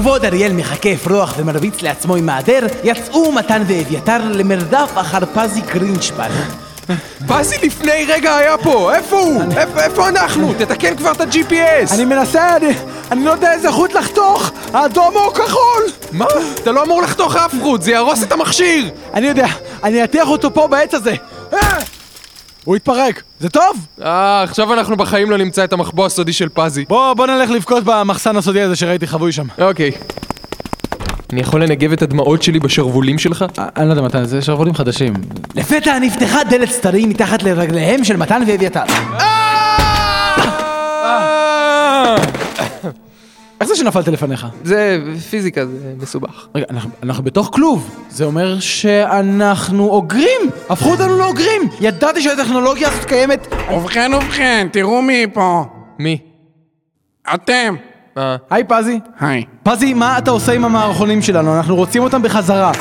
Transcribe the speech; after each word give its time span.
ובעוד 0.00 0.24
אריאל 0.24 0.52
מחכה 0.52 0.92
אפרוח 0.92 1.34
ומרביץ 1.38 1.82
לעצמו 1.82 2.16
עם 2.16 2.26
מעדר, 2.26 2.60
יצאו 2.84 3.32
מתן 3.32 3.62
ואביתר 3.66 4.18
למרדף 4.30 4.90
אחר 4.94 5.18
פזי 5.34 5.60
גרינשפן. 5.60 6.30
פזי 7.28 7.56
לפני 7.62 8.04
רגע 8.08 8.36
היה 8.36 8.58
פה, 8.58 8.94
איפה 8.94 9.16
הוא? 9.16 9.42
איפה- 9.56 9.80
איפה 9.82 10.08
אנחנו? 10.08 10.52
תתקן 10.58 10.96
כבר 10.96 11.12
את 11.12 11.20
ה-GPS! 11.20 11.94
אני 11.94 12.04
מנסה, 12.04 12.56
אני, 12.56 12.66
אני 13.10 13.24
לא 13.24 13.30
יודע 13.30 13.52
איזה 13.52 13.72
חוט 13.72 13.92
לחתוך! 13.94 14.50
האדום 14.74 15.16
או 15.16 15.32
כחול! 15.34 15.82
מה? 16.12 16.26
אתה 16.54 16.72
לא 16.72 16.82
אמור 16.82 17.02
לחתוך 17.02 17.36
אף 17.36 17.54
חוט, 17.62 17.82
זה 17.82 17.90
יהרוס 17.90 18.22
את 18.22 18.32
המכשיר! 18.32 18.90
אני 19.14 19.26
יודע, 19.26 19.46
אני 19.84 20.04
אטיח 20.04 20.28
אותו 20.28 20.54
פה 20.54 20.66
בעץ 20.66 20.94
הזה! 20.94 21.14
אה! 22.60 22.64
הוא 22.64 22.76
התפרק, 22.76 23.22
זה 23.40 23.48
טוב? 23.48 23.86
אה, 24.02 24.42
עכשיו 24.42 24.74
אנחנו 24.74 24.96
בחיים 24.96 25.30
לא 25.30 25.36
נמצא 25.36 25.64
את 25.64 25.72
המחבוא 25.72 26.06
הסודי 26.06 26.32
של 26.32 26.48
פזי. 26.48 26.84
בוא, 26.88 27.14
בוא 27.14 27.26
נלך 27.26 27.50
לבכות 27.50 27.84
במחסן 27.84 28.36
הסודי 28.36 28.60
הזה 28.60 28.76
שראיתי 28.76 29.06
חבוי 29.06 29.32
שם. 29.32 29.46
אוקיי. 29.58 29.90
אני 31.32 31.40
יכול 31.40 31.62
לנגב 31.62 31.92
את 31.92 32.02
הדמעות 32.02 32.42
שלי 32.42 32.60
בשרוולים 32.60 33.18
שלך? 33.18 33.44
אני 33.76 33.86
לא 33.86 33.92
יודע 33.92 34.02
מתי, 34.02 34.24
זה 34.24 34.42
שרוולים 34.42 34.74
חדשים. 34.74 35.14
לפתע 35.54 35.98
נפתחה 35.98 36.44
דלת 36.44 36.70
סתרים 36.70 37.08
מתחת 37.08 37.42
לרגליהם 37.42 38.04
של 38.04 38.16
מתן 38.16 38.42
ואביתר. 38.46 38.84
איך 43.60 43.68
זה 43.68 43.76
שנפלת 43.76 44.08
לפניך? 44.08 44.46
זה 44.64 44.98
פיזיקה, 45.30 45.66
זה 45.66 45.92
מסובך. 45.98 46.46
רגע, 46.54 46.66
אנחנו, 46.70 46.90
אנחנו 47.02 47.24
בתוך 47.24 47.50
כלוב. 47.52 48.06
זה 48.10 48.24
אומר 48.24 48.60
שאנחנו 48.60 49.88
אוגרים! 49.88 50.40
הפכו 50.70 50.90
אותנו 50.90 51.18
לאוגרים! 51.18 51.62
ידעתי 51.80 52.22
שהטכנולוגיה 52.22 52.88
הזאת 52.88 53.04
קיימת... 53.04 53.46
ובכן 53.74 54.10
ובכן, 54.14 54.68
תראו 54.72 55.02
מי 55.02 55.26
פה. 55.32 55.64
מי? 55.98 56.18
אתם. 57.34 57.74
אה. 58.18 58.36
היי 58.50 58.64
פזי. 58.68 59.00
היי. 59.20 59.44
פזי, 59.62 59.94
מה 59.94 60.18
אתה 60.18 60.30
עושה 60.30 60.52
עם 60.52 60.64
המערכונים 60.64 61.22
שלנו? 61.22 61.56
אנחנו 61.56 61.76
רוצים 61.76 62.02
אותם 62.02 62.22
בחזרה. 62.22 62.72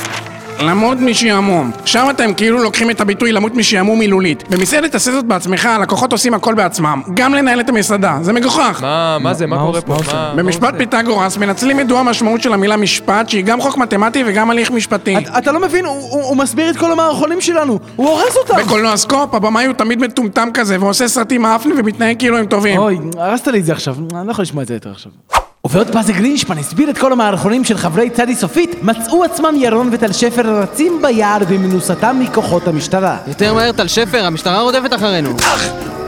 למות 0.62 0.98
משעמום. 0.98 1.72
שם 1.86 2.08
אתם 2.10 2.34
כאילו 2.34 2.64
לוקחים 2.64 2.90
את 2.90 3.02
הביטוי 3.02 3.32
למות 3.32 3.56
משעמום 3.56 4.00
מילולית. 4.00 4.44
במסעדת 4.50 4.92
תעשה 4.92 5.12
זאת 5.12 5.26
בעצמך, 5.26 5.66
הלקוחות 5.66 6.12
עושים 6.12 6.34
הכל 6.34 6.54
בעצמם. 6.54 7.02
גם 7.14 7.34
לנהל 7.34 7.60
את 7.60 7.70
המסעדה, 7.70 8.18
זה 8.22 8.34
מגוחך. 8.34 8.80
מה, 8.82 9.18
מה 9.20 9.34
זה? 9.34 9.48
מה 9.48 9.58
קורה 9.58 9.82
פה? 9.82 9.98
במשפט 10.36 10.74
פיתגורס 10.78 11.38
מנצלים 11.38 11.80
את 11.80 11.90
דו 11.90 12.00
המשמעות 12.00 12.42
של 12.42 12.54
המילה 12.54 12.78
משפט, 12.78 13.30
שהיא 13.30 13.44
גם 13.44 13.62
חוק 13.62 13.78
מתמטי 13.78 14.24
וגם 14.28 14.50
הליך 14.50 14.72
משפטי. 14.72 15.18
אתה, 15.38 15.52
לא 15.52 15.60
מבין, 15.60 15.86
הוא 15.86 16.38
מסביר 16.38 16.70
את 16.70 16.78
כל 16.78 16.92
המערכונים 16.92 17.42
שלנו, 17.42 17.80
הוא 17.96 18.10
הורס 18.10 18.38
אותם! 18.38 18.56
בקולנוע 18.66 18.98
סקופ, 18.98 19.34
הבמאי 19.34 19.66
הוא 19.66 19.74
תמיד 19.74 20.00
מטומטם 20.00 20.50
כזה, 20.54 20.78
ועושה 20.80 21.08
סרטים 21.08 21.42
מעפנים 21.42 21.76
ומתנהג 21.80 22.20
כאילו 22.20 22.38
הם 22.38 22.46
טובים. 22.46 22.78
אוי, 22.78 22.98
הרסת 23.18 23.48
לי 23.48 23.60
את 23.60 23.66
זה 23.66 23.72
עכשיו, 23.74 23.96
אני 24.16 24.28
לא 24.28 24.32
יכול 24.32 24.44
לשמוע 24.44 24.64
את 24.64 24.68
זה 24.68 24.74
יותר 24.74 24.92
עכשיו. 24.92 25.39
ובעוד 25.70 25.88
פזי 25.92 26.14
גרינשפן 26.14 26.58
הסביר 26.58 26.90
את 26.90 26.98
כל 26.98 27.12
המערכונים 27.12 27.64
של 27.64 27.78
חברי 27.78 28.10
צדי 28.10 28.36
סופית, 28.36 28.84
מצאו 28.84 29.24
עצמם 29.24 29.56
ירון 29.56 29.90
וטל 29.92 30.12
שפר 30.12 30.42
רצים 30.42 31.02
ביער 31.02 31.40
במנוסתם 31.50 32.20
מכוחות 32.20 32.68
המשטרה. 32.68 33.18
יותר 33.28 33.54
מהר, 33.54 33.72
טל 33.72 33.88
שפר, 33.88 34.26
המשטרה 34.26 34.62
רודפת 34.62 34.94
אחרינו. 34.94 35.30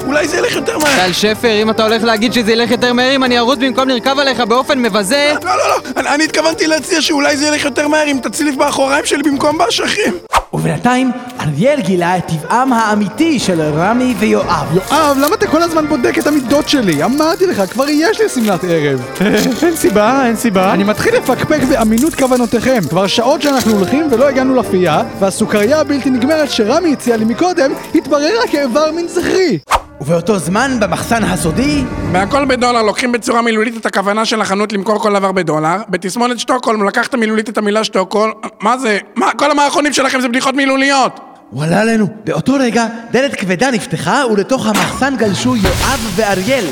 אולי 0.06 0.28
זה 0.28 0.38
ילך 0.38 0.56
יותר 0.56 0.78
מהר. 0.78 0.96
טל 0.96 1.14
שפר, 1.14 1.62
אם 1.62 1.70
אתה 1.70 1.84
הולך 1.84 2.04
להגיד 2.04 2.34
שזה 2.34 2.52
ילך 2.52 2.72
יותר 2.72 2.94
מהר, 2.94 3.16
אם 3.16 3.24
אני 3.24 3.40
ארוץ 3.40 3.60
במקום 3.60 3.90
לרכב 3.90 4.20
עליך 4.20 4.40
באופן 4.40 4.80
מבזה... 4.80 5.34
לא, 5.44 5.52
לא, 5.58 5.64
לא, 5.96 6.14
אני 6.14 6.24
התכוונתי 6.24 6.68
להציע 6.68 7.02
שאולי 7.02 7.38
זה 7.38 7.48
ילך 7.48 7.66
יותר 7.66 7.88
מהר 7.88 8.08
אם 8.08 8.18
תצליף 8.24 8.56
באחוריים 8.56 9.06
שלי 9.06 9.24
במקום 9.24 9.58
באשכים. 9.58 10.14
ובינתיים, 10.54 11.12
אריאל 11.42 11.82
גילה 11.82 12.18
את 12.18 12.28
טבעם 12.28 12.74
האמיתי 12.74 13.40
של 13.40 13.62
רמי 13.62 14.16
ויואב. 14.20 14.68
יואב, 14.74 15.18
למה 15.22 15.36
אתה 15.36 15.48
כל 15.48 15.62
הזמן 15.62 15.88
בודק 15.88 16.18
את 16.20 16.28
המידות 16.28 16.70
שלי? 16.70 17.04
אמרתי 17.04 17.46
לך, 17.46 17.72
כבר 17.72 17.90
יש 17.90 18.22
לי 18.22 18.30
שמלת 18.30 18.64
ערב. 18.64 19.06
אין 19.64 19.76
סיבה, 19.76 20.26
אין 20.26 20.36
סיבה. 20.36 20.74
אני 20.74 20.84
מתחיל 20.84 21.16
לפקפק 21.16 21.60
באמינות 21.70 22.16
כוונותיכם. 22.16 22.80
כבר 22.90 23.08
שעות 23.08 23.42
שאנחנו 23.42 23.72
הולכים 23.72 24.08
ולא 24.12 24.28
הגענו 24.28 24.56
לפייה, 24.56 25.04
והסוכריה 25.20 25.80
הבלתי 25.80 26.10
נגמרת 26.10 26.52
שרמי 26.52 26.94
הציע 26.94 27.18
לי 27.18 27.26
מקודם, 27.26 27.72
התבררה 27.96 28.48
כאיבר 28.52 28.92
מין 28.92 29.08
זכרי. 29.08 29.60
ובאותו 30.02 30.40
זמן, 30.40 30.78
במחסן 30.80 31.24
הסודי, 31.24 31.84
בהכל 32.12 32.46
בדולר 32.46 32.82
לוקחים 32.82 33.12
בצורה 33.12 33.42
מילולית 33.42 33.78
את 33.78 33.86
הכוונה 33.86 34.26
של 34.26 34.42
החנות 34.42 34.74
למכור 34.74 35.00
כל 35.00 35.14
דבר 35.14 35.32
בדולר. 35.32 35.78
בתסמונת 35.90 36.40
שטוקהולם 36.40 36.88
לקחת 36.88 37.16
מילולית 37.16 37.50
את 37.50 37.58
המילה 37.58 37.84
שטוקהולם. 37.84 38.34
מה 38.62 38.78
זה? 38.78 38.98
מה? 39.16 39.32
כל 39.38 39.52
המערכונים 39.52 39.94
שלכם 39.94 40.22
זה 40.22 40.28
בדיחות 40.28 40.56
מילוליות. 40.56 41.20
הוא 41.50 41.64
עלה 41.64 41.82
עלינו. 41.82 42.08
באותו 42.24 42.54
רגע, 42.54 42.86
דלת 43.12 43.36
כבדה 43.36 43.72
נפתחה, 43.72 44.24
ולתוך 44.32 44.68
המחסן 44.68 45.16
גלשו 45.18 45.56
יואב 45.56 46.12
ואריאל. 46.16 46.66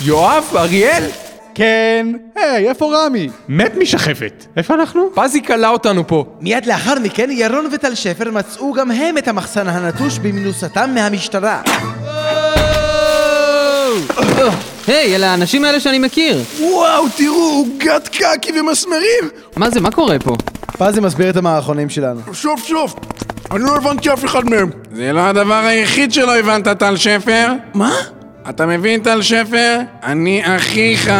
יואב? 0.00 0.44
אריאל? 0.56 1.04
כן. 1.54 2.06
היי, 2.36 2.68
איפה 2.68 2.92
רמי? 2.94 3.28
מת 3.48 3.74
משחפת. 3.78 4.44
איפה 4.56 4.74
אנחנו? 4.74 5.08
פזי 5.14 5.42
כלא 5.42 5.68
אותנו 5.68 6.06
פה. 6.06 6.24
מיד 6.40 6.66
לאחר 6.66 6.94
מכן, 7.02 7.30
ירון 7.30 7.68
וטל 7.72 7.94
שפר 7.94 8.30
מצאו 8.30 8.72
גם 8.72 8.90
הם 8.90 9.18
את 9.18 9.28
המחסן 9.28 9.68
הנטוש 9.68 10.18
במנוסתם 10.18 10.90
מהמשטרה. 10.94 11.62
היי, 14.86 15.16
אלה 15.16 15.30
האנשים 15.30 15.64
האלה 15.64 15.80
שאני 15.80 15.98
מכיר. 15.98 16.42
וואו, 16.60 17.04
תראו, 17.16 17.36
עוגת 17.36 18.08
קקי 18.08 18.60
ומסמרים. 18.60 19.24
מה 19.56 19.70
זה, 19.70 19.80
מה 19.80 19.90
קורה 19.90 20.18
פה? 20.18 20.36
פזי 20.78 21.00
מסביר 21.00 21.30
את 21.30 21.36
המערכונים 21.36 21.88
שלנו. 21.90 22.20
שוף 22.32 22.64
שוף, 22.64 22.94
אני 23.50 23.62
לא 23.62 23.76
הבנתי 23.76 24.12
אף 24.12 24.24
אחד 24.24 24.44
מהם. 24.44 24.70
זה 24.92 25.12
לא 25.12 25.20
הדבר 25.20 25.54
היחיד 25.64 26.12
שלא 26.12 26.38
הבנת, 26.38 26.68
טל 26.68 26.96
שפר. 26.96 27.52
מה? 27.74 27.94
אתה 28.50 28.66
מבין, 28.66 29.00
טל 29.00 29.22
שפר? 29.22 29.78
אני 30.02 30.42
אחיך. 30.56 31.10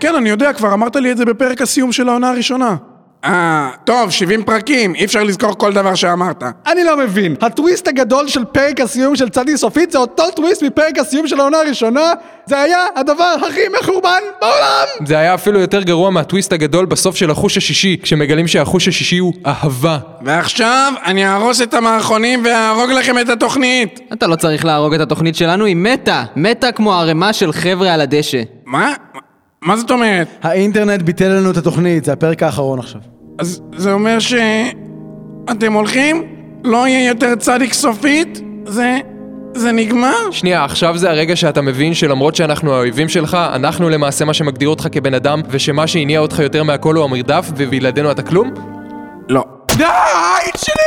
כן, 0.00 0.14
אני 0.14 0.28
יודע, 0.28 0.52
כבר 0.52 0.74
אמרת 0.74 0.96
לי 0.96 1.12
את 1.12 1.16
זה 1.16 1.24
בפרק 1.24 1.62
הסיום 1.62 1.92
של 1.92 2.08
העונה 2.08 2.30
הראשונה. 2.30 2.76
אה, 3.24 3.70
טוב, 3.84 4.10
70 4.10 4.44
פרקים, 4.44 4.94
אי 4.94 5.04
אפשר 5.04 5.22
לזכור 5.22 5.58
כל 5.58 5.72
דבר 5.72 5.94
שאמרת. 5.94 6.42
אני 6.66 6.84
לא 6.84 6.96
מבין, 6.96 7.34
הטוויסט 7.40 7.88
הגדול 7.88 8.28
של 8.28 8.44
פרק 8.44 8.80
הסיום 8.80 9.16
של 9.16 9.28
צדי 9.28 9.56
סופית 9.56 9.90
זה 9.90 9.98
אותו 9.98 10.30
טוויסט 10.30 10.62
מפרק 10.62 10.98
הסיום 10.98 11.28
של 11.28 11.40
העונה 11.40 11.58
הראשונה? 11.58 12.12
זה 12.46 12.60
היה 12.60 12.86
הדבר 12.96 13.34
הכי 13.48 13.60
מחורבן 13.80 14.20
בעולם! 14.40 15.06
זה 15.06 15.18
היה 15.18 15.34
אפילו 15.34 15.60
יותר 15.60 15.82
גרוע 15.82 16.10
מהטוויסט 16.10 16.52
הגדול 16.52 16.86
בסוף 16.86 17.16
של 17.16 17.30
החוש 17.30 17.56
השישי, 17.56 17.96
כשמגלים 18.02 18.48
שהחוש 18.48 18.88
השישי 18.88 19.18
הוא 19.18 19.34
אהבה. 19.46 19.98
ועכשיו 20.22 20.92
אני 21.04 21.26
אהרוס 21.26 21.62
את 21.62 21.74
המערכונים 21.74 22.42
ואהרוג 22.44 22.90
לכם 22.90 23.18
את 23.18 23.28
התוכנית. 23.28 24.00
אתה 24.12 24.26
לא 24.26 24.36
צריך 24.36 24.64
להרוג 24.64 24.94
את 24.94 25.00
התוכנית 25.00 25.36
שלנו, 25.36 25.64
היא 25.64 25.76
מתה. 25.76 26.24
מתה 26.36 26.72
כמו 26.72 26.94
ערימה 26.94 27.32
של 27.32 27.52
חבר'ה 27.52 27.94
על 27.94 28.00
הדשא. 28.00 28.42
מה? 28.66 28.92
מה 29.62 29.76
זאת 29.76 29.90
אומרת? 29.90 30.28
האינטרנט 30.42 31.02
ביטל 31.02 31.28
לנו 31.28 31.50
את 31.50 31.56
התוכנית, 31.56 32.04
זה 32.04 32.12
הפרק 32.12 32.42
האחרון 32.42 32.78
עכשיו. 32.78 33.11
אז 33.38 33.60
זה 33.76 33.92
אומר 33.92 34.18
ש... 34.18 34.34
אתם 35.50 35.72
הולכים? 35.72 36.22
לא 36.64 36.88
יהיה 36.88 37.08
יותר 37.08 37.34
צדיק 37.34 37.72
סופית? 37.72 38.40
זה... 38.66 38.98
זה 39.54 39.72
נגמר? 39.72 40.30
שנייה, 40.30 40.64
עכשיו 40.64 40.98
זה 40.98 41.10
הרגע 41.10 41.36
שאתה 41.36 41.62
מבין 41.62 41.94
שלמרות 41.94 42.36
שאנחנו 42.36 42.74
האויבים 42.74 43.08
שלך, 43.08 43.38
אנחנו 43.54 43.88
למעשה 43.88 44.24
מה 44.24 44.34
שמגדיר 44.34 44.68
אותך 44.68 44.88
כבן 44.92 45.14
אדם, 45.14 45.40
ושמה 45.50 45.86
שהניע 45.86 46.20
אותך 46.20 46.38
יותר 46.38 46.62
מהכל 46.62 46.96
הוא 46.96 47.04
המרדף, 47.04 47.50
ובלעדינו 47.56 48.10
אתה 48.10 48.22
כלום? 48.22 48.50
לא. 49.28 49.44
די, 49.76 49.84
שלי! 50.56 50.81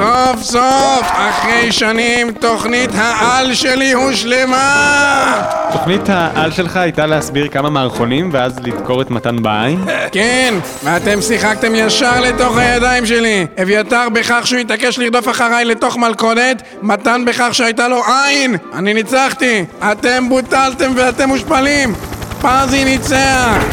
סוף 0.00 0.42
סוף, 0.42 1.02
אחרי 1.02 1.72
שנים, 1.72 2.32
תוכנית 2.32 2.90
העל 2.94 3.54
שלי 3.54 3.92
הושלמה! 3.92 5.42
תוכנית 5.72 6.08
העל 6.08 6.50
שלך 6.50 6.76
הייתה 6.76 7.06
להסביר 7.06 7.48
כמה 7.48 7.70
מערכונים 7.70 8.30
ואז 8.32 8.58
לדקור 8.58 9.02
את 9.02 9.10
מתן 9.10 9.42
בעין? 9.42 9.84
כן, 10.12 10.54
ואתם 10.84 11.20
שיחקתם 11.22 11.74
ישר 11.74 12.20
לתוך 12.20 12.56
הידיים 12.56 13.06
שלי. 13.06 13.46
אביתר 13.62 14.08
בכך 14.08 14.40
שהוא 14.44 14.60
התעקש 14.60 14.98
לרדוף 14.98 15.28
אחריי 15.28 15.64
לתוך 15.64 15.96
מלכודת, 15.96 16.62
מתן 16.82 17.24
בכך 17.26 17.48
שהייתה 17.52 17.88
לו 17.88 18.02
עין! 18.06 18.56
אני 18.74 18.94
ניצחתי! 18.94 19.64
אתם 19.92 20.28
בוטלתם 20.28 20.92
ואתם 20.96 21.28
מושפלים! 21.28 21.94
פזי 22.40 22.84
ניצח! 22.84 23.64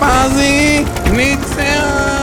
פזי 0.00 0.84
ניצח! 1.12 2.15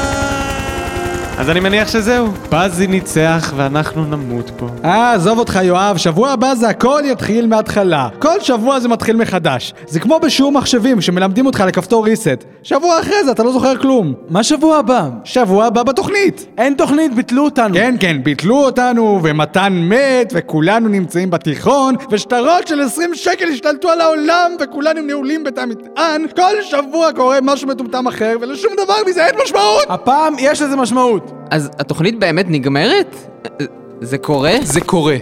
אז 1.38 1.50
אני 1.50 1.60
מניח 1.60 1.88
שזהו. 1.88 2.28
פזי 2.50 2.88
ניצח 2.88 3.54
ואנחנו 3.56 4.06
נמות 4.06 4.52
פה. 4.58 4.68
אה, 4.86 5.14
עזוב 5.14 5.40
אותך 5.40 5.60
יואב, 5.64 5.98
שבוע 5.98 6.30
הבא 6.30 6.56
זה 6.56 6.70
הכל 6.70 7.02
יתחיל 7.06 7.48
מההתחלה. 7.48 8.10
כל 8.20 8.40
שבוע 8.40 8.80
זה 8.80 8.88
מתחיל 8.88 9.16
מחדש. 9.16 9.74
זה 9.88 10.00
כמו 10.00 10.20
בשיעור 10.20 10.52
מחשבים, 10.52 11.02
שמלמדים 11.02 11.46
אותך 11.46 11.64
לכפתור 11.68 12.06
reset. 12.08 12.46
שבוע 12.64 13.00
אחרי 13.00 13.24
זה 13.26 13.32
אתה 13.32 13.44
לא 13.44 13.52
זוכר 13.52 13.78
כלום. 13.78 14.14
מה 14.30 14.44
שבוע 14.44 14.78
הבא? 14.78 15.10
שבוע 15.24 15.66
הבא 15.66 15.84
בתוכנית. 15.84 16.46
אין 16.58 16.74
תוכנית, 16.74 17.16
ביטלו 17.16 17.46
אותנו. 17.46 17.76
כן, 17.76 17.96
כן, 18.00 18.18
ביטלו 18.24 18.56
אותנו, 18.66 19.20
ומתן 19.24 19.74
מת, 19.74 20.34
וכולנו 20.36 20.88
נמצאים 20.90 21.30
בתיכון, 21.32 21.96
ושטרות 22.12 22.68
של 22.68 22.82
20 22.82 23.16
שקל 23.16 23.48
השתלטו 23.48 23.90
על 23.90 24.02
העולם, 24.02 24.52
וכולנו 24.60 25.02
נעולים 25.02 25.44
בתא 25.44 25.66
מטען. 25.66 26.26
כל 26.36 26.62
שבוע 26.62 27.10
קורה 27.16 27.38
משהו 27.42 27.68
מטומטם 27.68 28.08
אחר, 28.08 28.36
ולשום 28.42 28.72
דבר 28.84 28.96
מזה 29.08 29.26
אין 29.26 29.36
משמעות! 29.44 29.84
הפעם 29.90 30.36
יש 30.40 30.62
לזה 30.62 30.76
משמעות. 30.76 31.23
אז 31.52 31.72
התוכנית 31.80 32.20
באמת 32.20 32.46
נגמרת? 32.50 33.16
זה 34.02 34.18
קורה? 34.18 34.54
זה 34.62 34.82
קורה. 34.82 35.18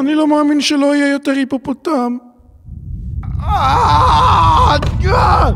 אני 0.00 0.14
לא 0.14 0.26
מאמין 0.28 0.60
שלא 0.60 0.94
יהיה 0.96 1.12
יותר 1.12 1.30
היפופוטם. 1.32 2.16
אה, 3.42 4.76
אה, 5.06 5.50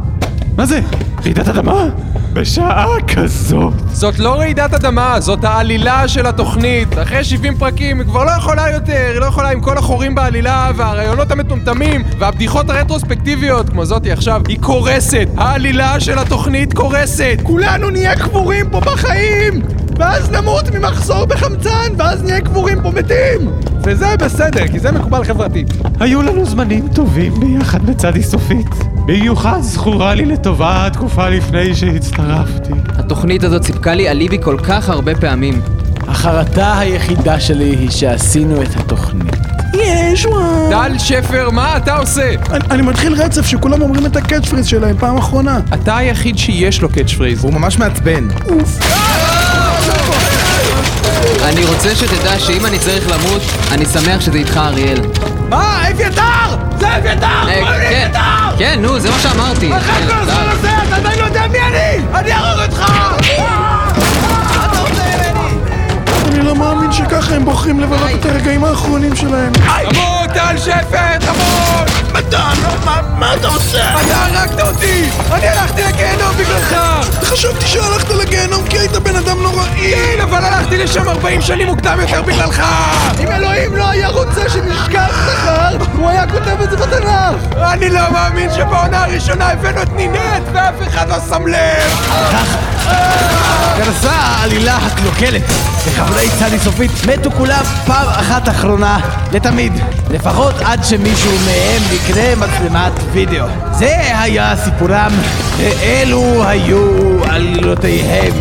מה 0.56 0.66
זה? 0.66 0.80
רעידת 1.24 1.48
אדמה? 1.48 1.88
בשעה 2.36 2.94
כזאת. 3.14 3.72
זאת 3.92 4.18
לא 4.18 4.34
רעידת 4.34 4.74
אדמה, 4.74 5.20
זאת 5.20 5.44
העלילה 5.44 6.08
של 6.08 6.26
התוכנית. 6.26 6.88
אחרי 7.02 7.24
70 7.24 7.56
פרקים 7.58 7.98
היא 8.00 8.06
כבר 8.06 8.24
לא 8.24 8.30
יכולה 8.30 8.70
יותר, 8.70 9.10
היא 9.12 9.20
לא 9.20 9.26
יכולה 9.26 9.50
עם 9.50 9.60
כל 9.60 9.78
החורים 9.78 10.14
בעלילה, 10.14 10.70
והרעיונות 10.76 11.30
המטומטמים, 11.30 12.02
והבדיחות 12.18 12.70
הרטרוספקטיביות, 12.70 13.68
כמו 13.68 13.84
זאתי 13.84 14.12
עכשיו, 14.12 14.42
היא 14.48 14.58
קורסת. 14.60 15.28
העלילה 15.36 16.00
של 16.00 16.18
התוכנית 16.18 16.72
קורסת. 16.72 17.38
כולנו 17.42 17.90
נהיה 17.90 18.16
קבורים 18.16 18.70
פה 18.70 18.80
בחיים! 18.80 19.62
ואז 19.98 20.30
נמות 20.30 20.70
ממחסור 20.70 21.24
בחמצן, 21.24 21.92
ואז 21.98 22.22
נהיה 22.22 22.40
קבורים 22.40 22.82
פה 22.82 22.90
מתים! 22.90 23.50
וזה 23.86 24.16
בסדר, 24.16 24.68
כי 24.68 24.78
זה 24.78 24.92
מקובל 24.92 25.24
חברתית. 25.24 25.66
היו 26.00 26.22
לנו 26.22 26.44
זמנים 26.44 26.88
טובים 26.94 27.40
ביחד 27.40 27.86
בצדי 27.86 28.22
סופית. 28.22 28.66
במיוחד 29.06 29.60
זכורה 29.60 30.14
לי 30.14 30.24
לטובה 30.24 30.86
התקופה 30.86 31.28
לפני 31.28 31.74
שהצטרפתי. 31.74 32.72
התוכנית 32.88 33.44
הזאת 33.44 33.62
סיפקה 33.62 33.94
לי 33.94 34.08
אליבי 34.10 34.38
כל 34.42 34.56
כך 34.62 34.88
הרבה 34.88 35.14
פעמים. 35.14 35.60
החרטה 36.08 36.78
היחידה 36.78 37.40
שלי 37.40 37.76
היא 37.76 37.90
שעשינו 37.90 38.62
את 38.62 38.76
התוכנית. 38.76 39.36
יש 39.74 40.26
וואו! 40.26 40.70
טל 40.70 40.98
שפר, 40.98 41.50
מה 41.50 41.76
אתה 41.76 41.96
עושה? 41.96 42.34
אני, 42.50 42.64
אני 42.70 42.82
מתחיל 42.82 43.14
רצף 43.14 43.46
שכולם 43.46 43.82
אומרים 43.82 44.06
את 44.06 44.16
הקאץ' 44.16 44.48
פריז 44.48 44.66
שלהם 44.66 44.96
פעם 44.98 45.16
אחרונה. 45.16 45.60
אתה 45.74 45.96
היחיד 45.96 46.38
שיש 46.38 46.82
לו 46.82 46.88
catch 46.88 47.12
phrase. 47.12 47.44
הוא 47.44 47.52
ממש 47.52 47.78
מעצבן. 47.78 48.28
אני 51.46 51.64
רוצה 51.64 51.94
שתדע 51.94 52.38
שאם 52.38 52.66
אני 52.66 52.78
צריך 52.78 53.08
למות, 53.08 53.42
אני 53.72 53.86
שמח 53.86 54.20
שזה 54.20 54.38
איתך 54.38 54.56
אריאל. 54.56 55.00
מה? 55.48 55.90
אביתר! 55.90 56.56
זה 56.78 56.96
אביתר! 56.96 57.26
אה, 57.26 57.80
כן, 57.90 58.10
כן, 58.58 58.78
נו, 58.82 59.00
זה 59.00 59.10
מה 59.10 59.18
שאמרתי. 59.18 59.70
כן, 59.70 60.06
טל. 60.08 60.50
הזה, 60.50 60.68
אתה 60.88 60.96
עדיין 60.96 61.18
לא 61.18 61.24
יודע 61.24 61.46
מי 61.46 61.58
אני! 61.58 62.04
אני 62.14 62.32
אהרוג 62.32 62.62
אותך! 62.62 63.75
מאמין 66.58 66.92
שככה 66.92 67.34
הם 67.34 67.44
בוחרים 67.44 67.80
לבלות 67.80 68.10
את 68.20 68.26
הרגעים 68.26 68.64
האחרונים 68.64 69.16
שלהם. 69.16 69.52
תמות, 69.52 70.30
טל 70.34 70.58
שפר, 70.58 71.18
תמות! 71.20 72.12
מתן, 72.12 72.54
מה, 72.84 73.00
מה 73.18 73.34
אתה 73.34 73.48
עושה? 73.48 74.00
אתה 74.00 74.24
הרגת 74.24 74.60
אותי! 74.60 75.04
אני 75.32 75.48
הלכתי 75.48 75.82
לגיהנום 75.82 76.34
בגללך! 76.36 76.76
חשבתי 77.22 77.66
שהלכת 77.66 78.10
לגיהנום 78.10 78.66
כי 78.68 78.78
היית 78.78 78.92
בן 78.92 79.16
אדם 79.16 79.42
נוראי. 79.42 79.94
כן, 79.94 80.20
אבל 80.22 80.44
הלכתי 80.44 80.76
לשם 80.76 81.08
40 81.08 81.42
שנים 81.42 81.66
מוקדם 81.66 81.98
יותר 82.00 82.22
בגללך! 82.22 82.62
אם 83.20 83.28
אלוהים 83.32 83.76
לא 83.76 83.88
היה 83.88 84.08
רוצה 84.08 84.48
שנשכח 84.48 85.10
זכר, 85.26 85.76
הוא 85.98 86.08
היה 86.08 86.26
כותב 86.26 86.60
את 86.62 86.70
זה 86.70 86.76
בתנ"ך! 86.76 87.56
אני 87.72 87.90
לא 87.90 88.10
מאמין 88.12 88.50
שבעונה 88.52 89.04
הראשונה 89.04 89.48
הבאנו 89.48 89.82
את 89.82 89.92
נינט 89.96 90.42
ואף 90.52 90.74
אחד 90.88 91.08
לא 91.08 91.16
שם 91.28 91.46
לב! 91.46 92.10
גרסה 93.78 94.10
העלילה 94.10 94.76
הקלוקלת. 94.76 95.75
וחברי 95.86 96.28
צדי 96.38 96.58
סופית 96.58 96.90
מתו 97.06 97.30
כולם 97.30 97.62
פעם 97.86 98.08
אחת 98.08 98.48
אחרונה, 98.48 98.98
לתמיד. 99.32 99.72
לפחות 100.10 100.54
עד 100.64 100.84
שמישהו 100.84 101.32
מהם 101.46 101.82
יקנה 101.92 102.46
מצלמת 102.46 102.92
וידאו. 103.12 103.46
זה 103.72 104.20
היה 104.20 104.56
סיפורם, 104.56 105.12
ואלו 105.58 106.44
היו 106.44 107.24
עלילותיהם. 107.24 108.32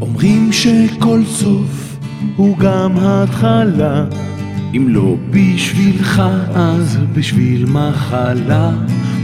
אומרים 0.00 0.52
שכל 0.52 1.20
סוף 1.26 1.85
הוא 2.36 2.58
גם 2.58 2.92
התחלה. 3.00 4.04
אם 4.76 4.86
לא 4.88 5.14
בשבילך 5.30 6.22
אז 6.54 6.98
בשביל 7.12 7.66
מחלה. 7.66 8.70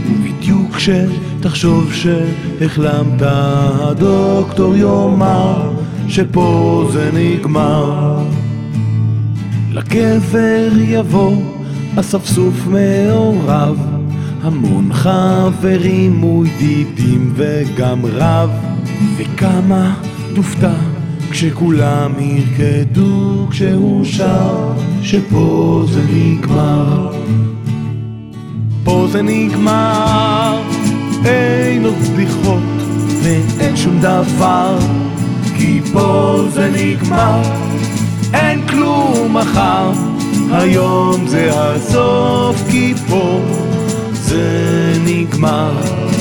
ובדיוק 0.07 0.75
כשתחשוב 0.75 1.93
שהחלמת 1.93 3.21
הדוקטור 3.21 4.75
יאמר 4.75 5.71
שפה 6.07 6.89
זה 6.93 7.09
נגמר. 7.13 8.17
לגבר 9.71 10.69
יבוא 10.75 11.35
אספסוף 11.99 12.67
מעורב 12.67 13.77
המון 14.41 14.93
חברים 14.93 16.23
וידידים 16.23 17.33
וגם 17.35 17.99
רב. 18.05 18.49
וכמה 19.17 19.95
תופתע 20.35 20.92
כשכולם 21.33 22.11
ירקדו 22.19 23.47
כשהוא 23.49 24.05
שר 24.05 24.73
שפה 25.01 25.83
זה 25.89 26.01
נגמר. 26.13 27.11
פה 28.83 29.07
זה 29.11 29.21
נגמר. 29.21 30.61
אין 31.25 31.85
עוד 31.85 31.93
בדיחות 31.93 32.63
ואין 33.23 33.75
שום 33.75 33.99
דבר 33.99 34.77
כי 35.57 35.81
פה 35.93 36.37
זה 36.49 36.71
נגמר. 36.75 37.41
אין 38.33 38.67
כלום 38.67 39.37
מחר 39.37 39.91
היום 40.51 41.27
זה 41.27 41.49
הסוף 41.53 42.63
כי 42.71 42.93
פה 43.09 43.39
זה 44.13 44.93
נגמר 45.05 46.12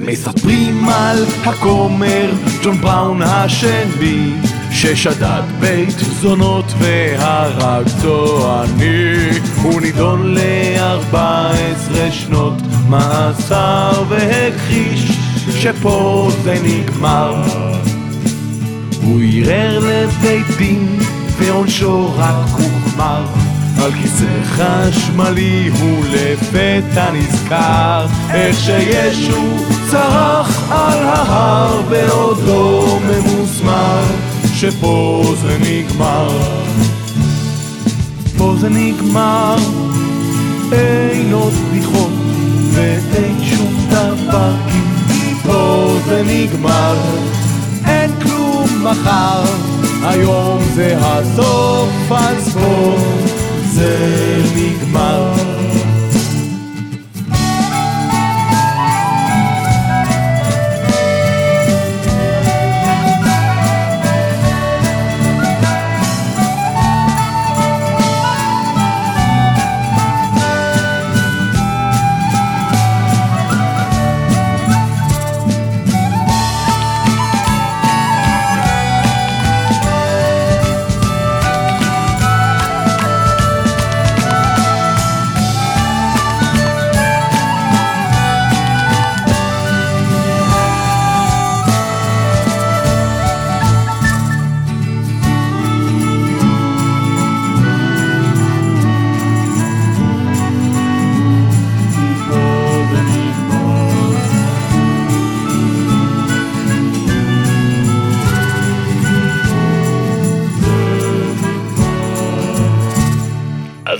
מספרים 0.00 0.88
על 0.88 1.24
הכומר 1.44 2.30
ג'ון 2.62 2.80
בראון 2.80 3.22
השני 3.22 4.32
ששדד 4.70 5.42
בית 5.60 5.98
זונות 6.20 6.64
והרג 6.78 7.86
צועני 8.02 9.28
הוא 9.62 9.80
נידון 9.80 10.34
לארבע 10.34 11.50
עשרה 11.50 12.10
שנות 12.10 12.54
מאסר 12.88 14.04
והכחיש 14.08 15.12
שפה 15.50 16.30
זה 16.42 16.54
נגמר. 16.64 17.44
הוא 19.02 19.20
ערער 19.22 19.78
לבית 19.78 20.46
דין 20.58 20.98
ועונשו 21.38 22.12
רק 22.16 22.46
הוחמר 22.52 23.24
על 23.84 23.92
כיסא 23.92 24.42
חשמלי 24.44 25.70
הוא 25.80 26.04
לפתע 26.04 27.10
נזכר. 27.12 28.06
איך 28.30 28.56
שישו 28.60 29.56
צרח 29.90 30.72
על 30.72 30.98
ההר 31.02 31.82
בעודו 31.82 32.98
ממוסמר 33.00 34.02
שפה 34.54 35.22
זה 35.42 35.58
נגמר. 35.60 36.28
פה 38.38 38.54
זה 38.60 38.68
נגמר 38.68 39.56
אין 40.72 41.32
עוד 41.32 41.52
בדיחות 41.52 42.12
ואין 42.72 43.44
שום 43.44 43.86
דבר 43.90 44.54
כי 45.12 45.34
פה 45.46 45.94
זה 46.06 46.22
נגמר. 46.26 46.96
אין 47.86 48.10
כלום 48.22 48.68
מחר 48.82 49.44
היום 50.02 50.62
זה 50.74 50.96
הסוף 51.00 52.12
אז 52.12 52.54
פה 52.54 52.96
זה 53.70 54.42
נגמר 54.56 55.32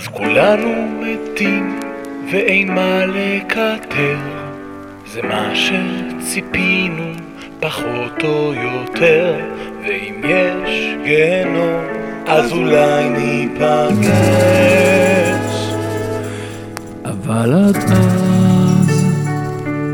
אז 0.01 0.07
כולנו 0.07 0.89
מתים 1.01 1.81
ואין 2.33 2.75
מה 2.75 3.07
לקטר 3.07 4.17
זה 5.07 5.23
מה 5.23 5.53
שציפינו 5.55 7.13
פחות 7.61 8.25
או 8.25 8.55
יותר, 8.55 9.37
ואם 9.83 10.21
יש 10.25 10.95
גיהנום, 11.05 11.85
אז 12.27 12.53
אולי 12.53 13.09
ניפגש. 13.09 14.11
אבל 17.05 17.55
עד 17.55 17.77
אז, 17.77 19.05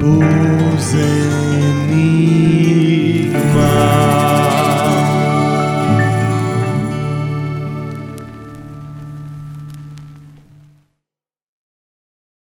בו 0.00 0.20
זה 0.78 1.02
נגמר. 1.04 1.25